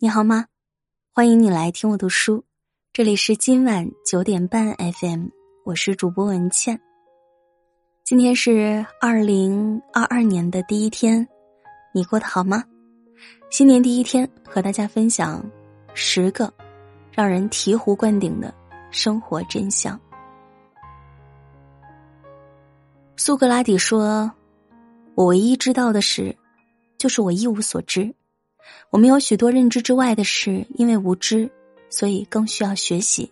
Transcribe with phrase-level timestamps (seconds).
[0.00, 0.46] 你好吗？
[1.12, 2.44] 欢迎你来听我读书，
[2.92, 5.26] 这里是今晚九点半 FM，
[5.64, 6.80] 我是主播文倩。
[8.04, 11.26] 今天是二零二二年的第一天，
[11.92, 12.62] 你过得好吗？
[13.50, 15.44] 新年第一天，和大家分享
[15.94, 16.54] 十个
[17.10, 18.54] 让人醍醐灌顶的
[18.92, 20.00] 生活真相。
[23.16, 24.30] 苏格拉底说
[25.16, 26.36] ：“我唯一知道的事，
[26.98, 28.14] 就是我一无所知。”
[28.90, 31.50] 我们有许多认知之外的事，因为无知，
[31.90, 33.30] 所以更需要学习。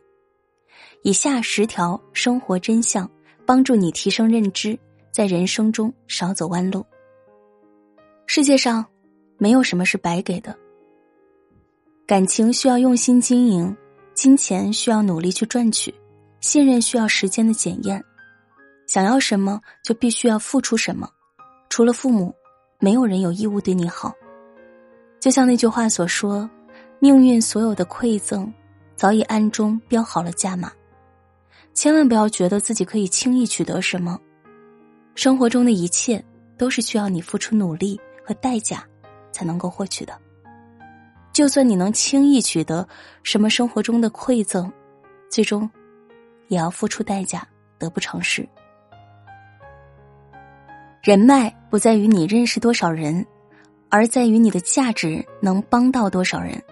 [1.02, 3.08] 以下十条生活真相，
[3.44, 4.78] 帮助你提升认知，
[5.10, 6.84] 在人生中少走弯路。
[8.26, 8.84] 世界上
[9.38, 10.56] 没有什么是白给的，
[12.06, 13.76] 感情需要用心经营，
[14.14, 15.94] 金钱需要努力去赚取，
[16.40, 18.02] 信任需要时间的检验。
[18.86, 21.08] 想要什么，就必须要付出什么。
[21.68, 22.34] 除了父母，
[22.78, 24.12] 没有人有义务对你好。
[25.20, 26.48] 就像那句话所说
[27.00, 28.52] ：“命运所有的馈赠，
[28.94, 30.70] 早已暗中标好了价码。”
[31.74, 34.18] 千万不要觉得自己可以轻易取得什么。
[35.14, 36.22] 生活中的一切
[36.56, 38.84] 都是需要你付出努力和代价
[39.32, 40.18] 才能够获取的。
[41.32, 42.86] 就算你能轻易取得
[43.22, 44.72] 什么生活中的馈赠，
[45.30, 45.68] 最终
[46.48, 47.46] 也要付出代价，
[47.78, 48.48] 得不偿失。
[51.02, 53.24] 人脉不在于你认识多少人。
[53.88, 56.62] 而在于你的价值能帮到多少人。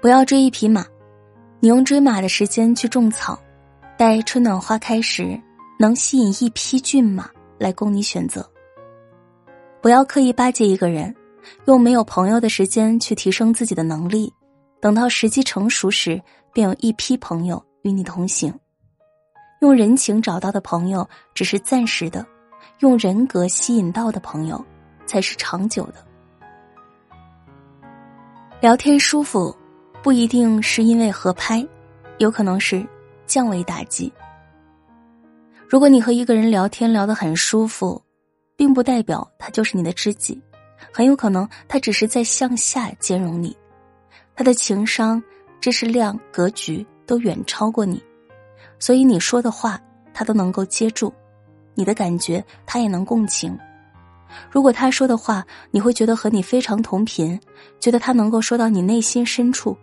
[0.00, 0.86] 不要追一匹马，
[1.60, 3.38] 你用追马的时间去种草，
[3.96, 5.40] 待春暖花开时，
[5.78, 8.48] 能吸引一匹骏马来供你选择。
[9.80, 11.14] 不要刻意巴结一个人，
[11.66, 14.32] 用没有朋友的时间去提升自己的能力，
[14.80, 16.20] 等到时机成熟时，
[16.52, 18.52] 便有一批朋友与你同行。
[19.60, 22.24] 用人情找到的朋友只是暂时的，
[22.80, 24.64] 用人格吸引到的朋友。
[25.06, 25.94] 才是长久的。
[28.60, 29.56] 聊天舒服，
[30.02, 31.66] 不一定是因为合拍，
[32.18, 32.86] 有可能是
[33.26, 34.12] 降维打击。
[35.68, 38.00] 如果你和一个人聊天聊得很舒服，
[38.56, 40.40] 并不代表他就是你的知己，
[40.92, 43.56] 很有可能他只是在向下兼容你。
[44.34, 45.22] 他的情商、
[45.60, 48.02] 知识量、格局都远超过你，
[48.78, 49.80] 所以你说的话
[50.14, 51.12] 他都能够接住，
[51.74, 53.58] 你的感觉他也能共情。
[54.50, 57.38] 如果他说的话，你会觉得和你非常同频，
[57.80, 59.76] 觉得他能够说到你内心深处，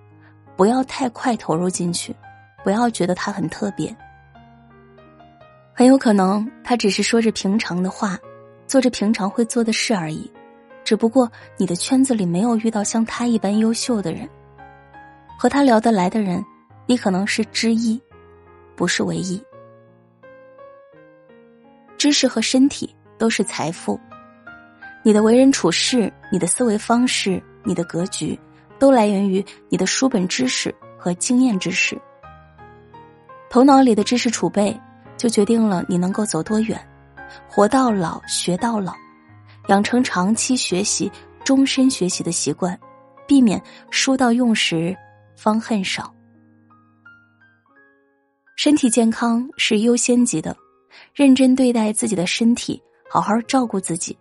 [0.55, 2.15] 不要太快投入进去，
[2.63, 3.95] 不要觉得他很特别。
[5.73, 8.17] 很有可能他只是说着平常的话，
[8.67, 10.31] 做着平常会做的事而已，
[10.83, 14.29] 只不过你的圈子里没有遇到像他一般优秀的人，
[15.37, 16.43] 和他聊得来的人，
[16.85, 17.99] 你可能是之一，
[18.75, 19.43] 不是唯一。
[21.97, 23.99] 知识和身体都是财富。
[25.05, 28.39] 你的为人处事、你的思维方式、你的格局，
[28.79, 31.99] 都来源于你的书本知识和经验知识。
[33.49, 34.79] 头脑里的知识储备，
[35.17, 36.79] 就决定了你能够走多远。
[37.49, 38.93] 活到老，学到老，
[39.67, 41.11] 养成长期学习、
[41.43, 42.79] 终身学习的习惯，
[43.27, 44.95] 避免书到用时
[45.35, 46.13] 方恨少。
[48.55, 50.55] 身体健康是优先级的，
[51.13, 54.17] 认真对待自己的身体，好好照顾自己。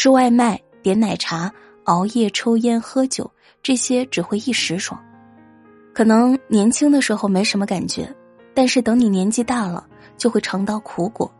[0.00, 1.52] 吃外卖、点奶茶、
[1.84, 3.30] 熬夜、抽烟、喝酒，
[3.62, 4.98] 这些只会一时爽。
[5.92, 8.10] 可能年轻的时候没什么感觉，
[8.54, 11.30] 但是等你年纪大了，就会尝到苦果。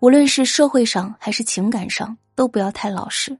[0.00, 3.38] 无论是社会上还是情感上，都不要太老实。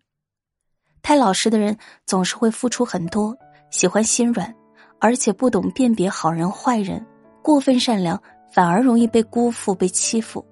[1.01, 1.75] 太老实的人
[2.05, 3.35] 总是会付出很多，
[3.71, 4.55] 喜欢心软，
[4.99, 7.03] 而且不懂辨别好人坏人。
[7.41, 10.45] 过分善良反而容易被辜负、被欺负。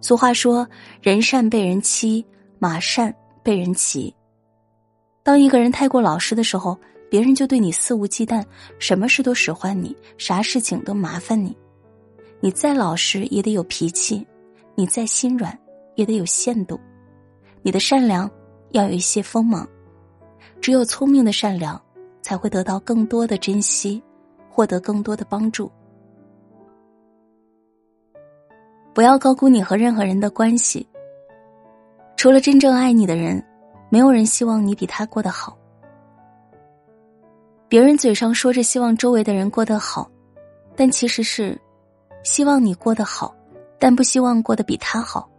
[0.00, 0.68] 俗话说
[1.02, 2.24] ：“人善被人欺，
[2.58, 4.14] 马善被人骑。”
[5.24, 6.78] 当一个人太过老实的时候，
[7.10, 8.44] 别人就对你肆无忌惮，
[8.78, 11.56] 什么事都使唤你，啥事情都麻烦你。
[12.40, 14.26] 你再老实也得有脾气，
[14.74, 15.58] 你再心软
[15.96, 16.78] 也得有限度。
[17.62, 18.30] 你的善良
[18.70, 19.68] 要有一些锋芒，
[20.60, 21.80] 只有聪明的善良，
[22.22, 24.00] 才会得到更多的珍惜，
[24.48, 25.70] 获得更多的帮助。
[28.98, 30.84] 不要高估你和任何人的关系。
[32.16, 33.40] 除了真正爱你的人，
[33.90, 35.56] 没有人希望你比他过得好。
[37.68, 40.10] 别人嘴上说着希望周围的人过得好，
[40.74, 41.56] 但其实是
[42.24, 43.32] 希望你过得好，
[43.78, 45.30] 但不希望过得比他好。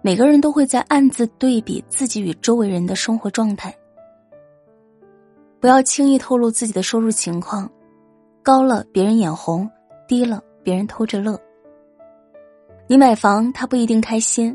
[0.00, 3.72] 每个人都会在暗自对比自己与周围人的生活状态。
[5.60, 7.70] 不要轻易透露自己的收入情况，
[8.42, 9.70] 高了别人眼红，
[10.08, 11.40] 低了别人偷着乐。
[12.92, 14.54] 你买房，他不一定开心，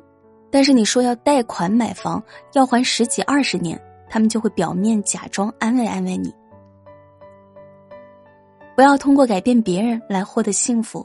[0.51, 2.21] 但是你说要贷款买房，
[2.53, 6.31] 要还十几二十年，他们就会表面假装安慰安慰你。
[8.75, 11.03] 不要通过改变别人来获得幸福，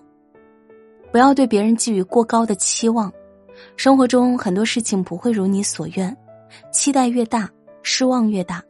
[1.10, 3.10] 不要对别人寄予过高的期望。
[3.78, 6.14] 生活中很多事情不会如你所愿，
[6.70, 7.48] 期待越大，
[7.82, 8.62] 失望越大。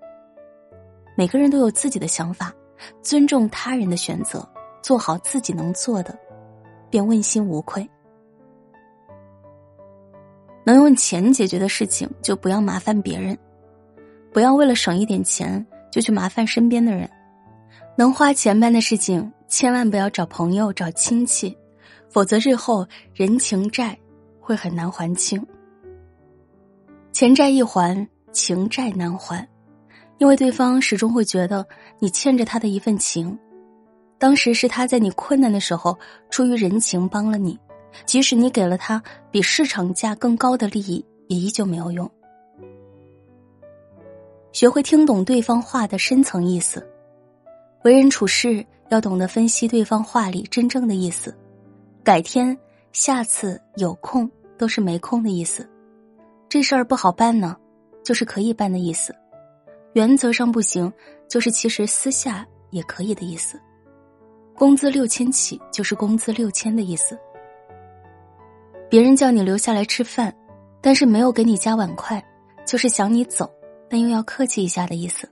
[1.17, 2.55] 每个人都有自己的想法，
[3.03, 4.49] 尊重他人的选择，
[4.81, 6.17] 做好自己能做的，
[6.89, 7.85] 便问心无愧。
[10.65, 13.37] 能用钱解决的事情，就不要麻烦别人；
[14.33, 17.09] 不要为了省一点钱就去麻烦身边的人。
[17.97, 21.57] 能花钱办的事情，千万不要找朋友、找亲戚，
[22.09, 23.99] 否则日后人情债
[24.41, 25.45] 会很难还清。
[27.13, 29.47] 钱债易还，情债难还，
[30.19, 31.67] 因为对方始终会觉得
[31.99, 33.39] 你欠着他的一份情。
[34.19, 35.99] 当时是他在你困难的时候
[36.31, 37.59] 出于人情帮了你，
[38.07, 42.11] 即使你给了他比市场价更高的利益，也依旧没有用。
[44.53, 46.87] 学会听懂对方话的深层意思。
[47.85, 51.37] 为人处事要懂得分析对方话里真正的意思，
[52.05, 52.57] 改天、
[52.93, 55.69] 下次、有空都是没空的意思，
[56.49, 57.57] 这事儿不好办呢，
[58.05, 59.13] 就是可以办的意思，
[59.95, 60.93] 原则上不行，
[61.29, 63.61] 就是其实私下也可以的意思，
[64.55, 67.19] 工资六千起就是工资六千的意思，
[68.93, 70.31] 别人叫你留下来吃饭，
[70.83, 72.23] 但是没有给你夹碗筷，
[72.67, 73.51] 就是想你走，
[73.89, 75.27] 但又要客气一下的意思。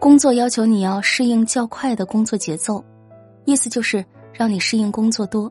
[0.00, 2.84] 工作要求你要适应较快的工作节奏，
[3.44, 5.48] 意思就是让你适应工作多，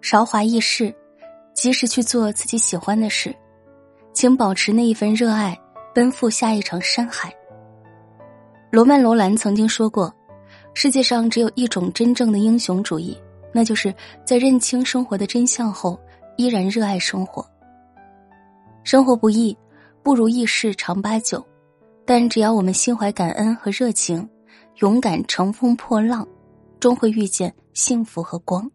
[0.00, 0.90] 韶华易逝，
[1.52, 3.36] 及时去做自己喜欢的事，
[4.14, 5.54] 请保持那一份热爱，
[5.94, 7.30] 奔赴下一场山海。
[8.70, 10.10] 罗曼·罗兰曾经说过
[10.72, 13.14] ：“世界上只有一种真正的英雄主义，
[13.52, 13.94] 那就是
[14.24, 16.00] 在认清生活的真相后，
[16.40, 17.46] 依然热爱生活。
[18.82, 19.54] 生活不易，
[20.02, 21.44] 不如意事常八九。”
[22.06, 24.28] 但只要我们心怀感恩和热情，
[24.76, 26.26] 勇敢乘风破浪，
[26.80, 28.68] 终会遇见幸福和光。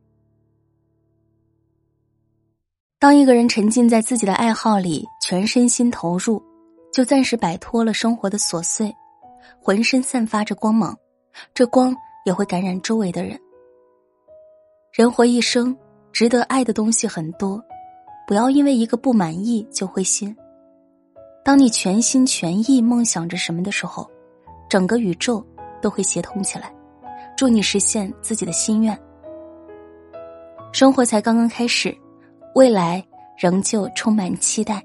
[2.97, 6.41] 当一个人沉浸在自己的爱好里，全身心投入，
[6.93, 8.95] 就暂时摆脱了生活的琐碎，
[9.59, 10.95] 浑身散发着光芒，
[11.53, 11.93] 这光
[12.25, 13.37] 也会感染周围的人。
[14.93, 15.75] 人活一生，
[16.15, 17.61] 值得爱的东西很多，
[18.25, 20.33] 不要因为一个不满意就灰心。
[21.43, 24.09] 当你全心全意梦想着什么的时候，
[24.69, 25.45] 整个宇宙
[25.81, 26.73] 都会协同起来，
[27.35, 28.97] 助你实现自己的心愿。
[30.71, 31.93] 生活才刚刚开始，
[32.53, 33.05] 未来
[33.37, 34.81] 仍旧充满期待。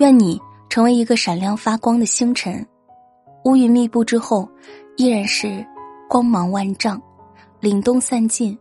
[0.00, 0.36] 愿你
[0.68, 2.66] 成为一个闪亮发光的星辰，
[3.44, 4.48] 乌云密布之后，
[4.96, 5.64] 依然是
[6.08, 7.00] 光芒万丈，
[7.60, 8.58] 凛冬散尽，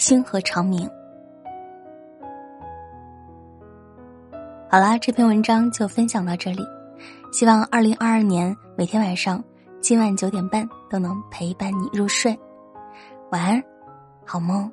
[0.00, 0.88] 星河长明。
[4.70, 6.66] 好啦，这篇文章就分享到这里。
[7.30, 9.44] 希望二零二二年每天晚上
[9.82, 12.34] 今晚九点半都能陪伴你入睡。
[13.30, 13.62] 晚安，
[14.24, 14.72] 好梦。